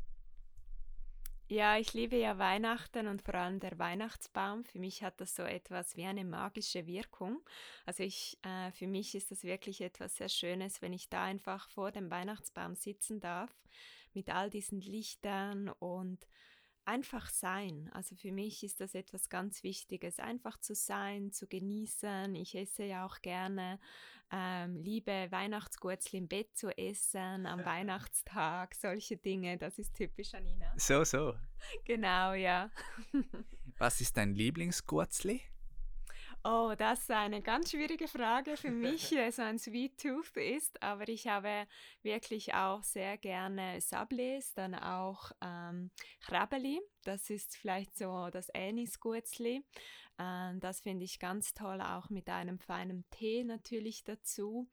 Ja, 1.52 1.76
ich 1.78 1.95
liebe 1.95 2.14
ja 2.14 2.38
Weihnachten 2.38 3.09
und 3.09 3.23
vor 3.23 3.35
allem 3.35 3.59
der 3.59 3.76
Weihnachtsbaum. 3.76 4.62
Für 4.62 4.78
mich 4.78 5.02
hat 5.02 5.21
das 5.21 5.35
so 5.35 5.42
etwas 5.42 5.97
wie 5.97 6.04
eine 6.04 6.25
magische 6.25 6.87
Wirkung. 6.87 7.40
Also 7.85 8.04
ich, 8.04 8.38
äh, 8.45 8.71
für 8.71 8.87
mich 8.87 9.16
ist 9.16 9.33
das 9.33 9.42
wirklich 9.42 9.80
etwas 9.80 10.14
sehr 10.14 10.28
Schönes, 10.28 10.80
wenn 10.80 10.92
ich 10.92 11.09
da 11.09 11.25
einfach 11.25 11.69
vor 11.71 11.90
dem 11.90 12.09
Weihnachtsbaum 12.09 12.76
sitzen 12.76 13.19
darf 13.19 13.50
mit 14.14 14.30
all 14.30 14.49
diesen 14.49 14.80
Lichtern 14.80 15.71
und 15.80 16.25
einfach 16.84 17.28
sein. 17.30 17.90
Also 17.92 18.16
für 18.16 18.32
mich 18.32 18.62
ist 18.62 18.80
das 18.80 18.94
etwas 18.94 19.28
ganz 19.28 19.62
Wichtiges, 19.62 20.18
einfach 20.18 20.58
zu 20.58 20.75
sein, 20.75 21.32
zu 21.32 21.46
genießen. 21.46 22.34
Ich 22.34 22.54
esse 22.54 22.84
ja 22.84 23.06
auch 23.06 23.20
gerne, 23.20 23.78
ähm, 24.32 24.76
liebe 24.76 25.28
Weihnachtsgurzli 25.30 26.18
im 26.18 26.28
Bett 26.28 26.56
zu 26.56 26.76
essen, 26.76 27.46
am 27.46 27.64
Weihnachtstag, 27.64 28.75
solche 28.75 29.16
Dinge. 29.16 29.58
Das 29.58 29.78
ist 29.78 29.94
typisch 29.94 30.34
Anina. 30.34 30.72
So, 30.76 31.04
so. 31.04 31.34
Genau, 31.84 32.32
ja. 32.32 32.70
Was 33.78 34.00
ist 34.00 34.16
dein 34.16 34.34
Lieblingsgurzli? 34.34 35.42
Oh, 36.42 36.73
das 36.76 37.00
ist 37.00 37.11
eine 37.11 37.42
ganz 37.42 37.70
schwierige 37.70 38.09
Frage 38.09 38.56
für 38.56 38.70
mich, 38.70 39.09
so 39.30 39.42
ein 39.42 39.59
Sweet 39.59 40.00
Tooth 40.00 40.38
ist, 40.38 40.82
aber 40.82 41.06
ich 41.06 41.26
habe 41.26 41.66
wirklich 42.02 42.54
auch 42.54 42.82
sehr 42.82 43.18
gerne 43.18 43.78
Sablés, 43.80 44.54
dann 44.54 44.75
auch 44.75 45.32
ähm, 45.42 45.90
das 47.04 47.28
ist 47.28 47.59
vielleicht 47.59 47.94
so 47.94 48.30
das 48.30 48.49
Anis-Gurzli. 48.54 49.62
Ähm, 50.18 50.61
das 50.61 50.80
finde 50.80 51.04
ich 51.04 51.18
ganz 51.18 51.52
toll, 51.52 51.82
auch 51.82 52.09
mit 52.09 52.30
einem 52.30 52.59
feinen 52.59 53.04
Tee 53.11 53.44
natürlich 53.44 54.04
dazu. 54.04 54.66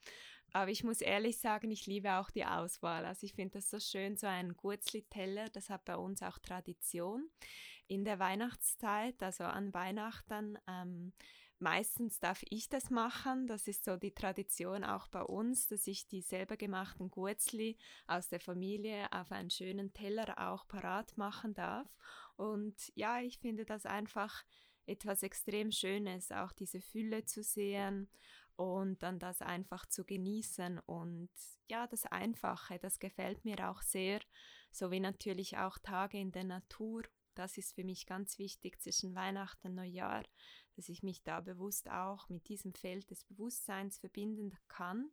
Aber 0.54 0.72
ich 0.72 0.86
muss 0.86 1.02
ehrlich 1.02 1.38
sagen, 1.40 1.70
ich 1.72 1.86
liebe 1.86 2.14
auch 2.14 2.30
die 2.32 2.46
Auswahl. 2.46 3.06
Also 3.06 3.26
ich 3.26 3.34
finde 3.34 3.56
das 3.56 3.70
so 3.70 3.80
schön, 3.80 4.16
so 4.16 4.28
ein 4.28 4.56
Gurzli-Teller, 4.56 5.50
das 5.50 5.70
hat 5.70 5.84
bei 5.84 5.98
uns 5.98 6.22
auch 6.24 6.40
Tradition. 6.40 7.30
In 7.88 8.06
der 8.06 8.20
Weihnachtszeit, 8.20 9.22
also 9.22 9.44
an 9.44 9.74
Weihnachten, 9.74 10.58
ähm, 10.68 11.14
Meistens 11.60 12.20
darf 12.20 12.44
ich 12.50 12.70
das 12.70 12.92
machen. 12.92 13.48
Das 13.48 13.68
ist 13.68 13.84
so 13.84 13.98
die 13.98 14.14
Tradition 14.14 14.84
auch 14.84 15.08
bei 15.08 15.24
uns, 15.24 15.68
dass 15.68 15.88
ich 15.88 16.08
die 16.08 16.22
selber 16.22 16.56
gemachten 16.56 17.10
Gurzli 17.10 17.78
aus 18.06 18.30
der 18.30 18.40
Familie 18.40 19.12
auf 19.12 19.32
einen 19.32 19.50
schönen 19.50 19.92
Teller 19.92 20.36
auch 20.38 20.68
parat 20.68 21.18
machen 21.18 21.56
darf. 21.56 21.88
Und 22.36 22.92
ja, 22.94 23.22
ich 23.22 23.40
finde 23.40 23.66
das 23.66 23.88
einfach 23.88 24.44
etwas 24.86 25.24
extrem 25.24 25.72
Schönes, 25.72 26.32
auch 26.32 26.52
diese 26.52 26.80
Fülle 26.80 27.26
zu 27.26 27.42
sehen 27.42 28.08
und 28.56 29.02
dann 29.02 29.18
das 29.18 29.42
einfach 29.42 29.88
zu 29.88 30.06
genießen. 30.06 30.80
Und 30.80 31.30
ja, 31.68 31.88
das 31.88 32.06
Einfache, 32.06 32.78
das 32.80 33.00
gefällt 33.00 33.46
mir 33.46 33.70
auch 33.70 33.82
sehr, 33.82 34.20
so 34.72 34.92
wie 34.92 35.00
natürlich 35.00 35.58
auch 35.58 35.80
Tage 35.80 36.20
in 36.20 36.32
der 36.32 36.44
Natur. 36.44 37.04
Das 37.36 37.58
ist 37.58 37.74
für 37.74 37.84
mich 37.84 38.06
ganz 38.06 38.40
wichtig 38.40 38.82
zwischen 38.82 39.14
Weihnachten 39.14 39.68
und 39.68 39.76
Neujahr, 39.76 40.24
dass 40.78 40.90
ich 40.90 41.04
mich 41.04 41.24
da 41.24 41.42
bewusst 41.42 41.90
auch 41.90 42.30
mit 42.30 42.48
diesem 42.48 42.74
Feld 42.74 43.10
des 43.10 43.24
Bewusstseins 43.24 43.98
verbinden 43.98 44.56
kann 44.68 45.10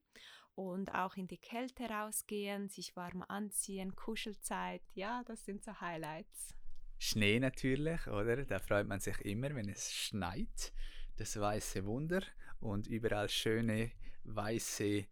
und 0.54 0.94
auch 0.94 1.16
in 1.16 1.26
die 1.26 1.38
Kälte 1.38 1.85
rausgehen, 1.85 2.68
sich 2.68 2.94
warm 2.94 3.25
anziehen, 3.26 3.97
Kuschelzeit, 3.97 4.83
ja, 4.94 5.25
das 5.26 5.44
sind 5.44 5.64
so 5.64 5.80
Highlights. 5.80 6.54
Schnee 6.99 7.40
natürlich, 7.40 8.06
oder? 8.06 8.44
Da 8.44 8.59
freut 8.59 8.87
man 8.87 9.00
sich 9.00 9.18
immer, 9.23 9.54
wenn 9.54 9.68
es 9.68 9.92
schneit. 9.92 10.73
Das 11.16 11.38
weiße 11.38 11.85
Wunder 11.87 12.23
und 12.61 12.87
überall 12.87 13.28
schöne 13.28 13.92
weiße, 14.25 15.06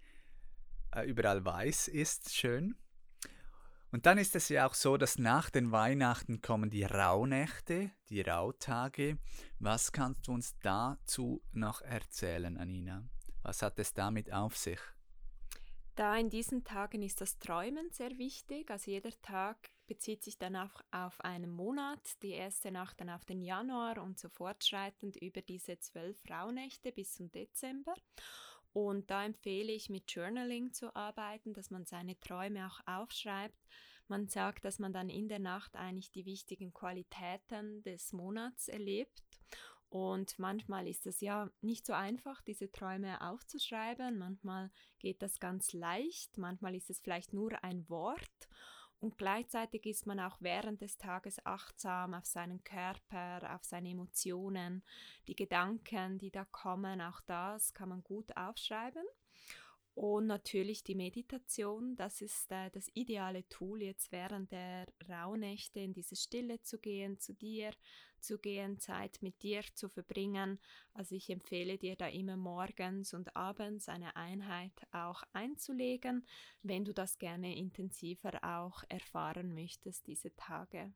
äh, 0.94 1.06
überall 1.06 1.44
weiß 1.44 1.88
ist 1.88 2.34
schön. 2.34 2.76
Und 3.92 4.06
dann 4.06 4.16
ist 4.16 4.34
es 4.34 4.48
ja 4.48 4.66
auch 4.66 4.72
so, 4.72 4.96
dass 4.96 5.18
nach 5.18 5.50
den 5.50 5.70
Weihnachten 5.70 6.40
kommen 6.40 6.70
die 6.70 6.84
Rauhnächte, 6.84 7.90
die 8.08 8.22
Rauhtage. 8.22 9.18
Was 9.58 9.92
kannst 9.92 10.26
du 10.26 10.32
uns 10.32 10.58
dazu 10.60 11.42
noch 11.52 11.82
erzählen, 11.82 12.56
Anina? 12.56 13.04
Was 13.42 13.60
hat 13.60 13.78
es 13.78 13.92
damit 13.92 14.32
auf 14.32 14.56
sich? 14.56 14.80
Da 15.94 16.16
in 16.16 16.30
diesen 16.30 16.64
Tagen 16.64 17.02
ist 17.02 17.20
das 17.20 17.38
Träumen 17.38 17.90
sehr 17.90 18.16
wichtig. 18.16 18.70
Also 18.70 18.90
jeder 18.90 19.10
Tag 19.20 19.58
bezieht 19.86 20.24
sich 20.24 20.38
dann 20.38 20.56
auch 20.56 20.80
auf 20.90 21.20
einen 21.20 21.50
Monat, 21.50 22.00
die 22.22 22.30
erste 22.30 22.72
Nacht 22.72 22.98
dann 22.98 23.10
auf 23.10 23.26
den 23.26 23.42
Januar 23.42 23.98
und 23.98 24.18
so 24.18 24.30
fortschreitend 24.30 25.16
über 25.16 25.42
diese 25.42 25.78
zwölf 25.80 26.18
Rauhnächte 26.30 26.92
bis 26.92 27.12
zum 27.12 27.30
Dezember. 27.30 27.94
Und 28.72 29.10
da 29.10 29.24
empfehle 29.24 29.72
ich 29.72 29.90
mit 29.90 30.10
Journaling 30.10 30.72
zu 30.72 30.94
arbeiten, 30.96 31.52
dass 31.52 31.70
man 31.70 31.84
seine 31.84 32.18
Träume 32.20 32.66
auch 32.66 32.80
aufschreibt. 32.86 33.58
Man 34.08 34.28
sagt, 34.28 34.64
dass 34.64 34.78
man 34.78 34.92
dann 34.92 35.08
in 35.08 35.28
der 35.28 35.38
Nacht 35.38 35.76
eigentlich 35.76 36.10
die 36.10 36.24
wichtigen 36.24 36.72
Qualitäten 36.72 37.82
des 37.82 38.12
Monats 38.12 38.68
erlebt. 38.68 39.22
Und 39.92 40.38
manchmal 40.38 40.88
ist 40.88 41.06
es 41.06 41.20
ja 41.20 41.50
nicht 41.60 41.84
so 41.84 41.92
einfach, 41.92 42.40
diese 42.40 42.72
Träume 42.72 43.20
aufzuschreiben. 43.20 44.16
Manchmal 44.16 44.70
geht 44.98 45.20
das 45.20 45.38
ganz 45.38 45.74
leicht. 45.74 46.38
Manchmal 46.38 46.74
ist 46.74 46.88
es 46.88 47.00
vielleicht 47.00 47.34
nur 47.34 47.62
ein 47.62 47.86
Wort. 47.90 48.48
Und 49.02 49.18
gleichzeitig 49.18 49.84
ist 49.86 50.06
man 50.06 50.20
auch 50.20 50.36
während 50.38 50.80
des 50.80 50.96
Tages 50.96 51.44
achtsam 51.44 52.14
auf 52.14 52.24
seinen 52.24 52.62
Körper, 52.62 53.52
auf 53.52 53.64
seine 53.64 53.90
Emotionen, 53.90 54.84
die 55.26 55.34
Gedanken, 55.34 56.18
die 56.18 56.30
da 56.30 56.44
kommen, 56.44 57.00
auch 57.00 57.20
das 57.22 57.74
kann 57.74 57.88
man 57.88 58.04
gut 58.04 58.36
aufschreiben. 58.36 59.02
Und 59.94 60.28
natürlich 60.28 60.84
die 60.84 60.94
Meditation, 60.94 61.96
das 61.96 62.20
ist 62.20 62.52
äh, 62.52 62.70
das 62.70 62.88
ideale 62.94 63.46
Tool, 63.48 63.82
jetzt 63.82 64.12
während 64.12 64.52
der 64.52 64.86
Rauhnächte 65.08 65.80
in 65.80 65.92
diese 65.92 66.14
Stille 66.14 66.62
zu 66.62 66.78
gehen, 66.78 67.18
zu 67.18 67.34
dir 67.34 67.72
zu 68.22 68.38
gehen, 68.38 68.78
Zeit 68.78 69.18
mit 69.20 69.42
dir 69.42 69.62
zu 69.74 69.88
verbringen. 69.88 70.58
Also 70.94 71.14
ich 71.14 71.28
empfehle 71.30 71.78
dir 71.78 71.96
da 71.96 72.06
immer 72.08 72.36
morgens 72.36 73.14
und 73.14 73.36
abends 73.36 73.88
eine 73.88 74.16
Einheit 74.16 74.72
auch 74.92 75.22
einzulegen, 75.32 76.26
wenn 76.62 76.84
du 76.84 76.94
das 76.94 77.18
gerne 77.18 77.56
intensiver 77.56 78.42
auch 78.42 78.84
erfahren 78.88 79.54
möchtest, 79.54 80.06
diese 80.06 80.34
Tage. 80.36 80.92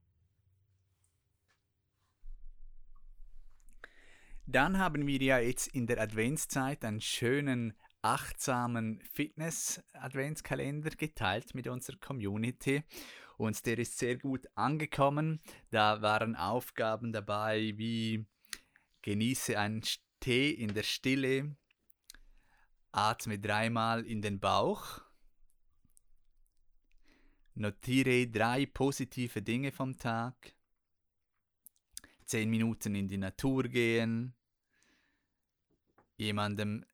Dann 4.48 4.78
haben 4.78 5.08
wir 5.08 5.20
ja 5.20 5.40
jetzt 5.40 5.66
in 5.66 5.88
der 5.88 6.00
Adventszeit 6.00 6.84
einen 6.84 7.00
schönen 7.00 7.74
achtsamen 8.02 9.00
Fitness-Adventskalender 9.12 10.90
geteilt 10.90 11.54
mit 11.54 11.66
unserer 11.66 11.96
Community 11.96 12.82
und 13.36 13.66
der 13.66 13.78
ist 13.78 13.98
sehr 13.98 14.16
gut 14.16 14.46
angekommen. 14.54 15.40
Da 15.70 16.02
waren 16.02 16.36
Aufgaben 16.36 17.12
dabei 17.12 17.74
wie 17.76 18.26
genieße 19.02 19.58
einen 19.58 19.82
Tee 20.20 20.50
in 20.50 20.74
der 20.74 20.82
Stille, 20.82 21.56
Atme 22.92 23.38
dreimal 23.38 24.06
in 24.06 24.22
den 24.22 24.40
Bauch. 24.40 25.02
Notiere 27.54 28.26
drei 28.26 28.66
positive 28.66 29.42
Dinge 29.42 29.72
vom 29.72 29.96
Tag. 29.98 30.54
Zehn 32.24 32.50
Minuten 32.50 32.94
in 32.94 33.06
die 33.06 33.18
Natur 33.18 33.64
gehen. 33.64 34.34
Jemandem 36.16 36.84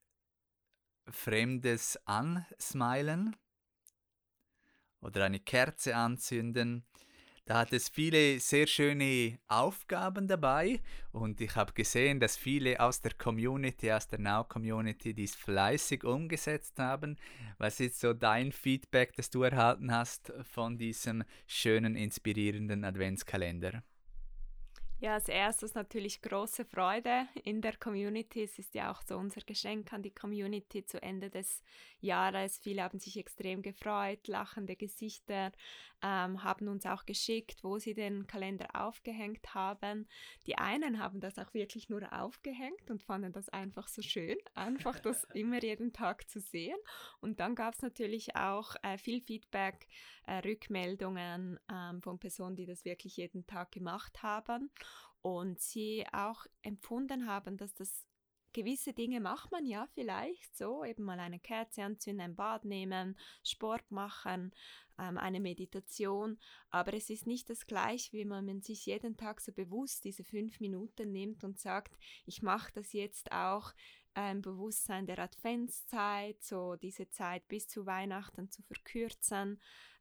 Fremdes 1.09 1.99
ansmilen 2.05 3.35
oder 5.01 5.25
eine 5.25 5.39
Kerze 5.39 5.95
anzünden. 5.95 6.85
Da 7.45 7.59
hat 7.59 7.73
es 7.73 7.89
viele 7.89 8.39
sehr 8.39 8.67
schöne 8.67 9.37
Aufgaben 9.49 10.29
dabei 10.29 10.81
und 11.11 11.41
ich 11.41 11.57
habe 11.57 11.73
gesehen, 11.73 12.21
dass 12.21 12.37
viele 12.37 12.79
aus 12.79 13.01
der 13.01 13.13
Community, 13.15 13.91
aus 13.91 14.07
der 14.07 14.19
Now-Community, 14.19 15.13
dies 15.13 15.35
fleißig 15.35 16.05
umgesetzt 16.05 16.79
haben. 16.79 17.17
Was 17.57 17.81
ist 17.81 17.99
so 17.99 18.13
dein 18.13 18.53
Feedback, 18.53 19.13
das 19.17 19.29
du 19.29 19.43
erhalten 19.43 19.91
hast 19.91 20.31
von 20.53 20.77
diesem 20.77 21.25
schönen, 21.45 21.97
inspirierenden 21.97 22.85
Adventskalender? 22.85 23.83
Ja, 25.03 25.15
als 25.15 25.27
erstes 25.27 25.73
natürlich 25.73 26.21
große 26.21 26.63
Freude 26.63 27.27
in 27.43 27.61
der 27.61 27.75
Community. 27.75 28.43
Es 28.43 28.57
ist 28.57 28.73
ja 28.73 28.89
auch 28.89 29.01
so 29.01 29.17
unser 29.17 29.41
Geschenk 29.41 29.91
an 29.91 30.01
die 30.01 30.15
Community 30.15 30.85
zu 30.85 31.03
Ende 31.03 31.29
des 31.29 31.61
Jahres. 31.99 32.57
Viele 32.59 32.83
haben 32.83 32.99
sich 32.99 33.17
extrem 33.17 33.61
gefreut, 33.61 34.25
lachende 34.29 34.77
Gesichter, 34.77 35.51
ähm, 36.01 36.41
haben 36.45 36.69
uns 36.69 36.85
auch 36.85 37.05
geschickt, 37.05 37.65
wo 37.65 37.79
sie 37.79 37.93
den 37.93 38.27
Kalender 38.27 38.67
aufgehängt 38.73 39.53
haben. 39.53 40.07
Die 40.47 40.57
einen 40.57 40.99
haben 40.99 41.19
das 41.19 41.37
auch 41.37 41.53
wirklich 41.53 41.89
nur 41.89 42.13
aufgehängt 42.13 42.89
und 42.89 43.03
fanden 43.03 43.33
das 43.33 43.49
einfach 43.49 43.89
so 43.89 44.01
schön, 44.01 44.37
einfach 44.55 44.99
das 44.99 45.25
immer 45.33 45.61
jeden 45.61 45.91
Tag 45.91 46.29
zu 46.29 46.39
sehen. 46.39 46.77
Und 47.19 47.41
dann 47.41 47.55
gab 47.55 47.73
es 47.73 47.81
natürlich 47.81 48.37
auch 48.37 48.75
äh, 48.83 48.97
viel 48.97 49.19
Feedback, 49.19 49.85
äh, 50.27 50.37
Rückmeldungen 50.47 51.59
ähm, 51.69 52.01
von 52.01 52.19
Personen, 52.19 52.55
die 52.55 52.65
das 52.65 52.85
wirklich 52.85 53.17
jeden 53.17 53.45
Tag 53.47 53.73
gemacht 53.73 54.23
haben 54.23 54.71
und 55.23 55.59
sie 55.59 56.05
auch 56.11 56.45
empfunden 56.61 57.27
haben, 57.27 57.57
dass 57.57 57.73
das 57.73 58.05
gewisse 58.53 58.93
Dinge 58.93 59.19
macht 59.19 59.51
man 59.51 59.65
ja 59.65 59.87
vielleicht 59.95 60.55
so, 60.55 60.83
eben 60.83 61.03
mal 61.03 61.19
eine 61.19 61.39
Kerze 61.39 61.83
anzünden, 61.83 62.21
ein 62.21 62.35
Bad 62.35 62.65
nehmen, 62.65 63.17
Sport 63.43 63.89
machen, 63.89 64.53
ähm, 64.99 65.17
eine 65.17 65.39
Meditation, 65.39 66.37
aber 66.69 66.93
es 66.93 67.09
ist 67.09 67.25
nicht 67.25 67.49
das 67.49 67.65
gleiche, 67.65 68.13
wie 68.13 68.25
man 68.25 68.61
sich 68.61 68.85
jeden 68.85 69.17
Tag 69.17 69.41
so 69.41 69.51
bewusst 69.51 70.05
diese 70.05 70.23
fünf 70.23 70.59
Minuten 70.59 71.11
nimmt 71.11 71.43
und 71.43 71.59
sagt, 71.59 71.97
ich 72.25 72.43
mache 72.43 72.71
das 72.73 72.93
jetzt 72.93 73.31
auch 73.31 73.73
ähm, 74.15 74.41
Bewusstsein 74.41 75.05
der 75.05 75.19
Adventszeit, 75.19 76.41
so 76.43 76.75
diese 76.75 77.09
Zeit 77.09 77.47
bis 77.47 77.67
zu 77.67 77.85
Weihnachten 77.85 78.49
zu 78.49 78.61
verkürzen, 78.63 79.59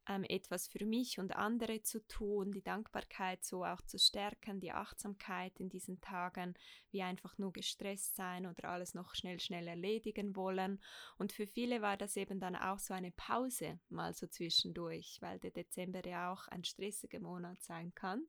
ähm, 0.09 0.25
etwas 0.25 0.67
für 0.67 0.85
mich 0.85 1.19
und 1.19 1.37
andere 1.37 1.83
zu 1.83 2.05
tun, 2.07 2.51
die 2.51 2.63
Dankbarkeit 2.63 3.45
so 3.45 3.65
auch 3.65 3.81
zu 3.83 3.99
stärken, 3.99 4.61
die 4.61 4.73
Achtsamkeit 4.73 5.59
in 5.61 5.69
diesen 5.69 6.01
Tagen, 6.01 6.55
wie 6.91 7.03
einfach 7.03 7.39
nur 7.39 7.53
gestresst 7.53 8.17
sein 8.17 8.47
oder 8.47 8.69
alles 8.69 8.95
noch 8.95 9.15
schnell, 9.15 9.39
schnell 9.39 9.69
erledigen 9.69 10.35
wollen. 10.35 10.81
Und 11.19 11.33
für 11.33 11.47
viele 11.47 11.83
war 11.83 11.97
das 11.97 12.17
eben 12.17 12.41
dann 12.41 12.57
auch 12.57 12.79
so 12.79 12.95
eine 12.95 13.13
Pause 13.13 13.79
mal 13.91 14.13
so 14.13 14.27
zwischendurch, 14.27 15.19
weil 15.21 15.39
der 15.39 15.53
Dezember 15.53 16.05
ja 16.05 16.33
auch 16.33 16.49
ein 16.49 16.65
stressiger 16.65 17.21
Monat 17.21 17.63
sein 17.63 17.95
kann. 17.95 18.27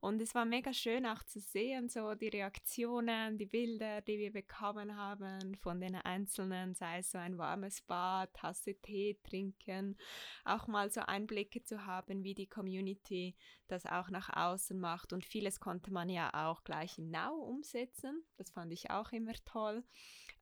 Und 0.00 0.20
es 0.20 0.34
war 0.34 0.44
mega 0.44 0.72
schön 0.72 1.06
auch 1.06 1.22
zu 1.22 1.40
sehen, 1.40 1.88
so 1.88 2.14
die 2.14 2.28
Reaktionen, 2.28 3.38
die 3.38 3.46
Bilder, 3.46 4.02
die 4.02 4.18
wir 4.18 4.32
bekommen 4.32 4.96
haben 4.96 5.23
von 5.60 5.80
den 5.80 5.94
Einzelnen, 5.96 6.74
sei 6.74 6.98
es 6.98 7.10
so 7.10 7.18
ein 7.18 7.38
warmes 7.38 7.80
Bad, 7.82 8.32
Tasse 8.34 8.74
Tee 8.74 9.18
trinken, 9.22 9.96
auch 10.44 10.66
mal 10.66 10.90
so 10.90 11.00
Einblicke 11.00 11.62
zu 11.62 11.86
haben, 11.86 12.24
wie 12.24 12.34
die 12.34 12.46
Community 12.46 13.36
das 13.66 13.86
auch 13.86 14.10
nach 14.10 14.28
außen 14.34 14.78
macht. 14.78 15.12
Und 15.12 15.24
vieles 15.24 15.60
konnte 15.60 15.92
man 15.92 16.08
ja 16.08 16.30
auch 16.48 16.64
gleich 16.64 16.98
in 16.98 17.10
Now 17.10 17.34
umsetzen. 17.34 18.24
Das 18.36 18.50
fand 18.50 18.72
ich 18.72 18.90
auch 18.90 19.12
immer 19.12 19.34
toll, 19.44 19.84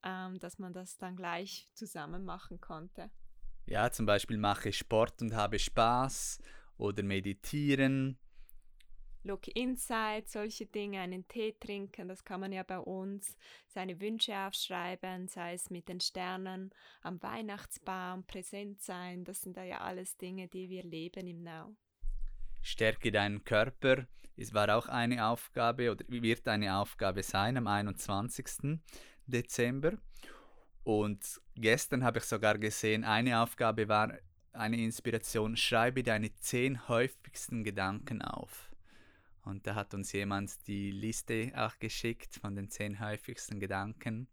ähm, 0.03 0.39
dass 0.39 0.59
man 0.59 0.73
das 0.73 0.99
dann 0.99 1.17
gleich 1.17 1.69
zusammen 1.75 2.25
machen 2.25 2.61
konnte. 2.61 3.11
Ja, 3.67 3.91
zum 3.91 4.07
Beispiel 4.07 4.39
mache 4.39 4.71
ich 4.71 4.79
Sport 4.79 5.23
und 5.23 5.35
habe 5.35 5.59
Spaß 5.59 6.41
oder 6.77 7.03
meditieren 7.03 8.19
Look 9.25 9.47
Inside, 9.49 10.25
solche 10.27 10.67
Dinge, 10.67 11.01
einen 11.01 11.27
Tee 11.29 11.55
trinken, 11.59 12.09
das 12.09 12.25
kann 12.25 12.41
man 12.41 12.53
ja 12.53 12.65
bei 12.65 12.79
uns, 12.79 13.37
seine 13.69 14.01
Wünsche 14.01 14.37
aufschreiben, 14.37 15.29
sei 15.29 15.55
es 15.55 15.71
mit 15.71 15.89
den 15.89 16.01
Sternen 16.01 16.71
am 17.03 17.23
Weihnachtsbaum, 17.23 18.25
präsent 18.25 18.83
sein, 18.83 19.25
das 19.25 19.43
sind 19.43 19.57
ja 19.57 19.81
alles 19.81 20.17
Dinge, 20.17 20.49
die 20.49 20.69
wir 20.69 20.83
leben 20.83 21.27
im 21.29 21.45
Now. 21.45 21.77
Stärke 22.63 23.13
deinen 23.13 23.45
Körper, 23.45 24.07
es 24.37 24.55
war 24.55 24.77
auch 24.77 24.89
eine 24.89 25.27
Aufgabe 25.27 25.93
oder 25.93 26.05
wird 26.09 26.49
eine 26.49 26.77
Aufgabe 26.77 27.23
sein 27.23 27.57
am 27.57 27.67
21. 27.67 28.81
Dezember. 29.27 29.99
Und 30.85 31.41
gestern 31.55 32.03
habe 32.03 32.19
ich 32.19 32.25
sogar 32.25 32.59
gesehen, 32.59 33.05
eine 33.05 33.41
Aufgabe 33.41 33.89
war 33.89 34.19
eine 34.53 34.83
Inspiration, 34.83 35.57
schreibe 35.57 36.03
deine 36.03 36.35
zehn 36.35 36.89
häufigsten 36.89 37.63
Gedanken 37.63 38.21
auf. 38.21 38.72
Und 39.45 39.67
da 39.67 39.75
hat 39.75 39.95
uns 39.95 40.13
jemand 40.13 40.67
die 40.67 40.91
Liste 40.91 41.53
auch 41.57 41.79
geschickt 41.79 42.37
von 42.37 42.55
den 42.55 42.69
zehn 42.69 43.01
häufigsten 43.01 43.59
Gedanken. 43.59 44.29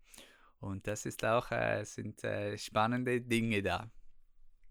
Und 0.60 0.88
das 0.88 1.06
ist 1.06 1.24
auch, 1.24 1.52
äh, 1.52 1.84
sind 1.84 2.24
äh, 2.24 2.58
spannende 2.58 3.22
Dinge 3.22 3.62
da. 3.62 3.90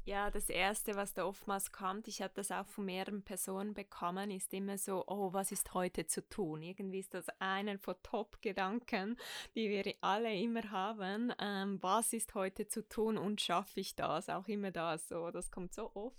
Ja, 0.09 0.31
das 0.31 0.49
Erste, 0.49 0.95
was 0.95 1.13
da 1.13 1.27
oftmals 1.27 1.71
kommt, 1.71 2.09
ich 2.09 2.23
habe 2.23 2.33
das 2.35 2.51
auch 2.51 2.67
von 2.67 2.87
mehreren 2.87 3.23
Personen 3.23 3.75
bekommen, 3.75 4.31
ist 4.31 4.55
immer 4.55 4.79
so, 4.79 5.05
oh, 5.07 5.35
was 5.35 5.53
ist 5.53 5.75
heute 5.75 6.07
zu 6.07 6.27
tun? 6.27 6.63
Irgendwie 6.63 7.01
ist 7.01 7.13
das 7.13 7.27
einer 7.41 7.79
von 7.79 7.95
Top-Gedanken, 8.03 9.19
die 9.55 9.69
wir 9.69 9.93
alle 10.01 10.35
immer 10.35 10.71
haben. 10.71 11.31
Ähm, 11.39 11.77
was 11.83 12.15
ist 12.15 12.35
heute 12.35 12.67
zu 12.69 12.89
tun 12.89 13.19
und 13.19 13.43
schaffe 13.43 13.81
ich 13.81 13.97
das? 13.97 14.31
Auch 14.31 14.49
immer 14.49 14.71
das 14.71 15.09
so, 15.09 15.31
das 15.31 15.51
kommt 15.51 15.75
so 15.75 15.95
oft. 15.95 16.17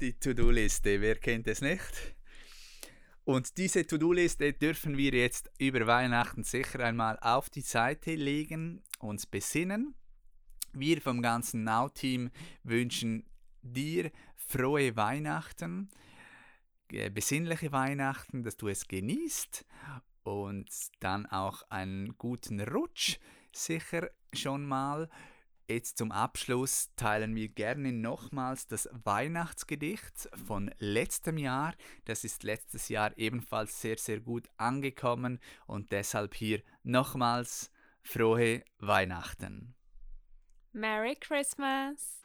Die 0.00 0.12
To-Do-Liste, 0.12 1.00
wer 1.00 1.16
kennt 1.16 1.48
es 1.48 1.60
nicht? 1.60 2.15
Und 3.26 3.58
diese 3.58 3.84
To-Do-Liste 3.84 4.52
dürfen 4.52 4.96
wir 4.96 5.10
jetzt 5.10 5.50
über 5.58 5.84
Weihnachten 5.88 6.44
sicher 6.44 6.78
einmal 6.78 7.18
auf 7.20 7.50
die 7.50 7.60
Seite 7.60 8.14
legen, 8.14 8.84
uns 9.00 9.26
besinnen. 9.26 9.96
Wir 10.72 11.00
vom 11.00 11.22
ganzen 11.22 11.64
Now-Team 11.64 12.30
wünschen 12.62 13.28
dir 13.62 14.12
frohe 14.36 14.94
Weihnachten, 14.94 15.90
besinnliche 17.14 17.72
Weihnachten, 17.72 18.44
dass 18.44 18.56
du 18.56 18.68
es 18.68 18.86
genießt 18.86 19.66
und 20.22 20.70
dann 21.00 21.26
auch 21.26 21.62
einen 21.68 22.16
guten 22.18 22.60
Rutsch 22.60 23.18
sicher 23.52 24.08
schon 24.32 24.64
mal. 24.64 25.10
Jetzt 25.68 25.98
zum 25.98 26.12
Abschluss 26.12 26.90
teilen 26.94 27.34
wir 27.34 27.48
gerne 27.48 27.92
nochmals 27.92 28.68
das 28.68 28.88
Weihnachtsgedicht 29.02 30.28
von 30.46 30.70
letztem 30.78 31.38
Jahr. 31.38 31.74
Das 32.04 32.22
ist 32.22 32.44
letztes 32.44 32.88
Jahr 32.88 33.18
ebenfalls 33.18 33.80
sehr, 33.80 33.98
sehr 33.98 34.20
gut 34.20 34.48
angekommen 34.58 35.40
und 35.66 35.90
deshalb 35.90 36.34
hier 36.34 36.62
nochmals 36.84 37.72
frohe 38.00 38.62
Weihnachten. 38.78 39.74
Merry 40.72 41.16
Christmas! 41.16 42.22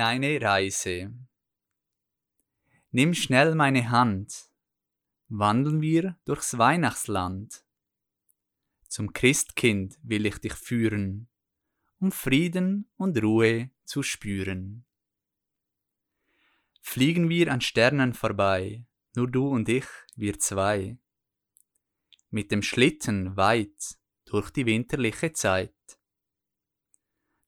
Kleine 0.00 0.40
Reise. 0.40 1.12
Nimm 2.90 3.12
schnell 3.12 3.54
meine 3.54 3.90
Hand, 3.90 4.50
wandeln 5.28 5.82
wir 5.82 6.18
durchs 6.24 6.56
Weihnachtsland. 6.56 7.62
Zum 8.88 9.12
Christkind 9.12 9.98
will 10.02 10.24
ich 10.24 10.38
dich 10.38 10.54
führen, 10.54 11.28
um 11.98 12.12
Frieden 12.12 12.88
und 12.96 13.22
Ruhe 13.22 13.72
zu 13.84 14.02
spüren. 14.02 14.86
Fliegen 16.80 17.28
wir 17.28 17.52
an 17.52 17.60
Sternen 17.60 18.14
vorbei, 18.14 18.86
nur 19.14 19.30
du 19.30 19.48
und 19.48 19.68
ich, 19.68 19.84
wir 20.16 20.38
zwei. 20.38 20.96
Mit 22.30 22.50
dem 22.50 22.62
Schlitten 22.62 23.36
weit 23.36 23.98
durch 24.24 24.48
die 24.48 24.64
winterliche 24.64 25.34
Zeit. 25.34 26.00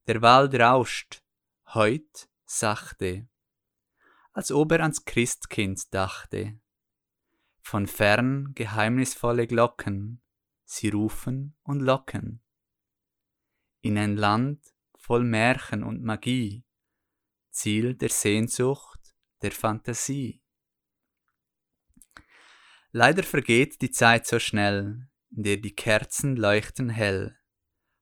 Der 0.06 0.20
Wald 0.20 0.54
rauscht, 0.54 1.22
heut 1.72 2.28
sachte, 2.52 3.28
als 4.32 4.50
ob 4.50 4.72
er 4.72 4.80
ans 4.80 5.04
Christkind 5.04 5.92
dachte. 5.94 6.58
Von 7.60 7.86
fern 7.86 8.52
geheimnisvolle 8.54 9.46
Glocken, 9.46 10.20
sie 10.64 10.88
rufen 10.88 11.56
und 11.62 11.80
locken. 11.80 12.42
In 13.80 13.98
ein 13.98 14.16
Land 14.16 14.74
voll 14.96 15.24
Märchen 15.24 15.82
und 15.82 16.02
Magie, 16.02 16.64
Ziel 17.50 17.94
der 17.94 18.08
Sehnsucht, 18.08 19.14
der 19.42 19.52
Fantasie. 19.52 20.42
Leider 22.90 23.22
vergeht 23.22 23.80
die 23.80 23.90
Zeit 23.90 24.26
so 24.26 24.38
schnell, 24.38 25.08
in 25.30 25.42
der 25.42 25.56
die 25.56 25.74
Kerzen 25.74 26.36
leuchten 26.36 26.90
hell. 26.90 27.38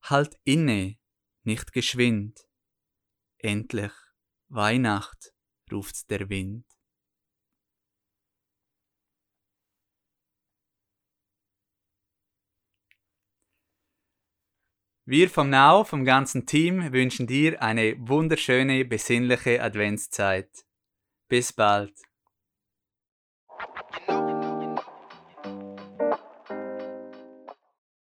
Halt 0.03 0.39
inne, 0.45 0.99
nicht 1.45 1.73
geschwind. 1.73 2.47
Endlich, 3.39 3.93
Weihnacht, 4.53 5.33
ruft 5.71 6.11
der 6.11 6.29
Wind. 6.29 6.65
Wir 15.07 15.31
vom 15.31 15.51
Now, 15.51 15.85
vom 15.85 16.05
ganzen 16.05 16.47
Team, 16.47 16.93
wünschen 16.93 17.29
dir 17.29 17.63
eine 17.63 17.95
wunderschöne, 17.99 18.85
besinnliche 18.85 19.63
Adventszeit. 19.63 20.67
Bis 21.29 21.53
bald. 21.53 22.10